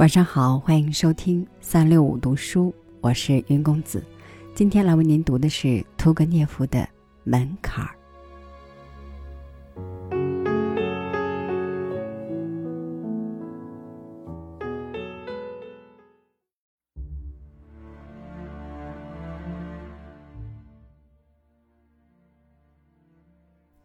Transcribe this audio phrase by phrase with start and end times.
[0.00, 4.02] 晚上好，欢迎收听三六五读书，我是云公子。
[4.54, 6.78] 今天来为您读的是屠格涅夫的
[7.22, 7.94] 《门槛儿》。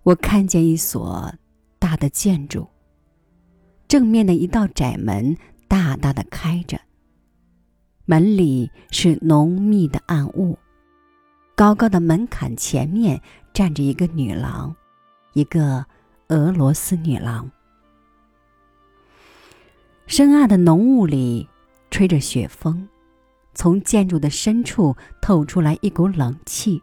[0.04, 1.30] 我看见一所
[1.78, 2.66] 大的建筑，
[3.86, 5.36] 正面的一道窄门。
[5.76, 6.80] 大大的开着，
[8.06, 10.58] 门里是浓密的暗雾。
[11.54, 13.22] 高高的门槛前面
[13.54, 14.74] 站着一个女郎，
[15.34, 15.86] 一个
[16.30, 17.52] 俄罗斯女郎。
[20.08, 21.46] 深暗的浓雾里
[21.92, 22.88] 吹着雪风，
[23.54, 26.82] 从建筑的深处透出来一股冷气，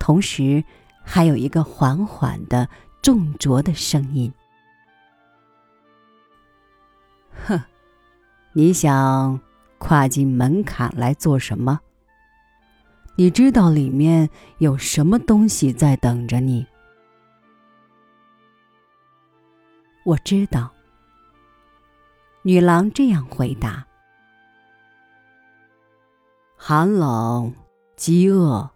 [0.00, 0.64] 同时
[1.04, 2.68] 还有一个缓缓的
[3.00, 4.32] 重浊的声音
[7.46, 7.62] ：“哼。”
[8.58, 9.38] 你想
[9.76, 11.78] 跨进门槛来做什么？
[13.14, 16.66] 你知道里面有什么东西在等着你？
[20.06, 20.72] 我知道。
[22.44, 23.86] 女郎这样回答：
[26.56, 27.52] 寒冷、
[27.94, 28.70] 饥饿、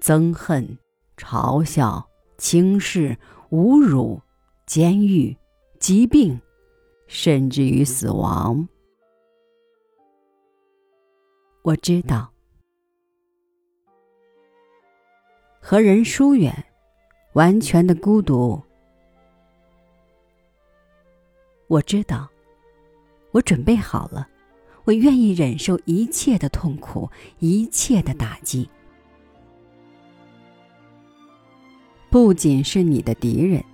[0.00, 0.78] 憎恨、
[1.18, 3.18] 嘲笑、轻视、
[3.50, 4.22] 侮辱、
[4.64, 5.36] 监狱、
[5.78, 6.40] 疾病，
[7.06, 8.66] 甚至于死亡。
[11.62, 12.32] 我知道，
[15.60, 16.64] 和人疏远，
[17.32, 18.62] 完全的孤独。
[21.66, 22.28] 我知道，
[23.32, 24.28] 我准备好了，
[24.84, 28.70] 我愿意忍受一切的痛苦，一切的打击。
[32.08, 33.64] 不仅是你的敌人，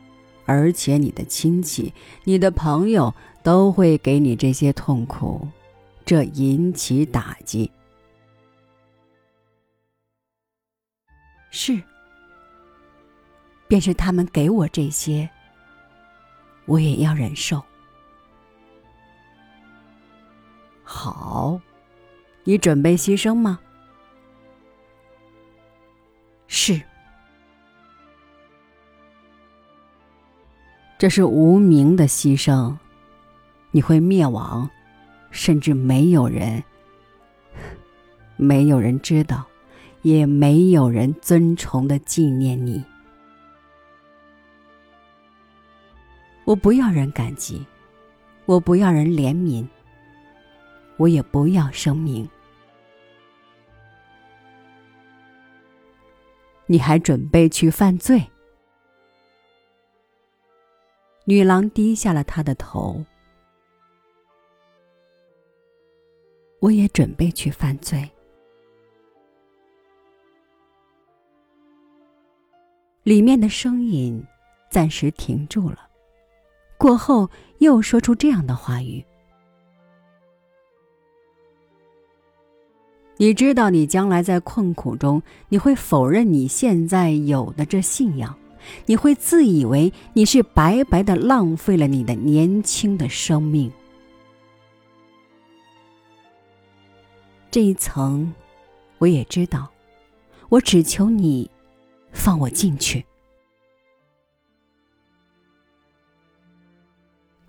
[0.47, 1.93] 而且你的亲戚、
[2.25, 5.47] 你的朋友都会给你这些痛苦，
[6.05, 7.71] 这引起打击。
[11.51, 11.81] 是，
[13.69, 15.29] 便是他们给我这些，
[16.67, 17.63] 我也要忍受。
[20.83, 21.61] 好，
[22.45, 23.59] 你准备牺牲吗？
[26.49, 26.81] 是，
[30.99, 32.77] 这是无名的牺牲，
[33.71, 34.71] 你会灭亡，
[35.33, 36.63] 甚至没有人，
[38.39, 39.45] 没有人知道。
[40.03, 42.85] 也没有人尊崇的纪念你。
[46.43, 47.65] 我不要人感激，
[48.47, 49.65] 我不要人怜悯，
[50.97, 52.29] 我也不要声明。
[56.67, 58.21] 你还准备去犯罪？
[61.27, 63.07] 女郎低下了她的头。
[66.63, 68.09] 我也准备去犯罪。
[73.03, 74.25] 里面的声音
[74.71, 75.89] 暂时停住了，
[76.79, 77.29] 过后
[77.59, 79.05] 又说出这样的话语
[83.19, 88.39] ：“你知道，你将来在困苦中，你会否认你现在有的这信仰，
[88.87, 93.69] 你会自以为你是白白的浪费了你的年轻的生命。
[97.53, 98.35] 这一层，
[98.99, 99.71] 我也知道，
[100.49, 101.49] 我只求你。”
[102.15, 103.07] 放我进去，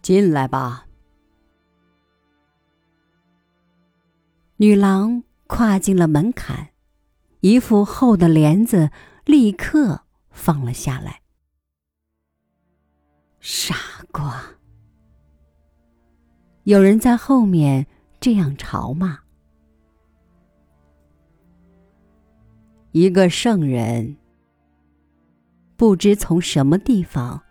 [0.01, 0.87] 进来吧。
[4.55, 6.69] 女郎跨进了门槛，
[7.41, 8.89] 一副厚的帘子
[9.25, 11.21] 立刻放了下来。
[13.41, 13.75] 傻
[14.13, 14.41] 瓜！
[16.63, 17.85] 有人在后面
[18.21, 19.22] 这样嘲骂。
[22.93, 24.15] 一个圣人。
[25.75, 27.41] 不知从什么地方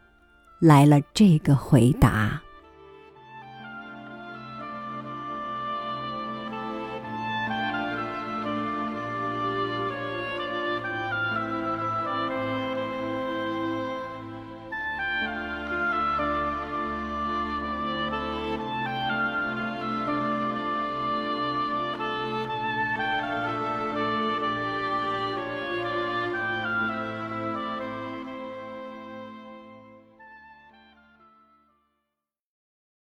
[0.60, 2.40] 来了这个回答。